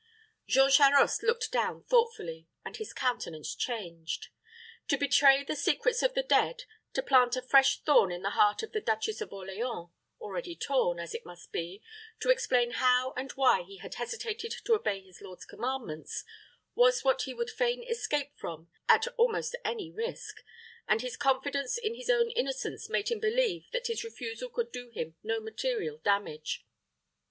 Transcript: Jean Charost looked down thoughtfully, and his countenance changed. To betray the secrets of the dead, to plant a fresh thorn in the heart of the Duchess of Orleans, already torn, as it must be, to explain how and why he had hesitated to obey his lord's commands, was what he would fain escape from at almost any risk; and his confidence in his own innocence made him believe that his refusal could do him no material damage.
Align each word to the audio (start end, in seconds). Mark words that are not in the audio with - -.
Jean 0.47 0.71
Charost 0.71 1.21
looked 1.21 1.51
down 1.51 1.83
thoughtfully, 1.83 2.47
and 2.65 2.77
his 2.77 2.91
countenance 2.91 3.53
changed. 3.53 4.29
To 4.87 4.97
betray 4.97 5.43
the 5.43 5.55
secrets 5.55 6.01
of 6.01 6.15
the 6.15 6.23
dead, 6.23 6.63
to 6.93 7.03
plant 7.03 7.35
a 7.35 7.41
fresh 7.43 7.83
thorn 7.83 8.11
in 8.11 8.23
the 8.23 8.31
heart 8.31 8.63
of 8.63 8.71
the 8.71 8.81
Duchess 8.81 9.21
of 9.21 9.31
Orleans, 9.31 9.89
already 10.19 10.55
torn, 10.55 10.97
as 10.97 11.13
it 11.13 11.23
must 11.23 11.51
be, 11.51 11.83
to 12.19 12.31
explain 12.31 12.71
how 12.71 13.13
and 13.15 13.31
why 13.33 13.61
he 13.61 13.77
had 13.77 13.93
hesitated 13.93 14.55
to 14.65 14.73
obey 14.73 15.01
his 15.03 15.21
lord's 15.21 15.45
commands, 15.45 16.23
was 16.73 17.03
what 17.03 17.21
he 17.21 17.35
would 17.35 17.51
fain 17.51 17.83
escape 17.83 18.35
from 18.35 18.71
at 18.89 19.05
almost 19.17 19.55
any 19.63 19.91
risk; 19.91 20.43
and 20.87 21.03
his 21.03 21.15
confidence 21.15 21.77
in 21.77 21.93
his 21.93 22.09
own 22.09 22.31
innocence 22.31 22.89
made 22.89 23.09
him 23.09 23.19
believe 23.19 23.67
that 23.71 23.85
his 23.85 24.03
refusal 24.03 24.49
could 24.49 24.71
do 24.71 24.89
him 24.89 25.15
no 25.21 25.39
material 25.39 25.99
damage. 25.99 26.65